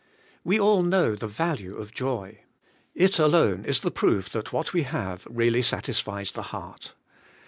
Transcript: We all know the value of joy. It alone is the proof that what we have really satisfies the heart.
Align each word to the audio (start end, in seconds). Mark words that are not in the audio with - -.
We 0.43 0.59
all 0.59 0.81
know 0.81 1.13
the 1.15 1.27
value 1.27 1.77
of 1.77 1.93
joy. 1.93 2.39
It 2.95 3.19
alone 3.19 3.65
is 3.65 3.81
the 3.81 3.91
proof 3.91 4.31
that 4.31 4.51
what 4.51 4.73
we 4.73 4.81
have 4.81 5.27
really 5.29 5.61
satisfies 5.61 6.31
the 6.31 6.41
heart. 6.49 6.95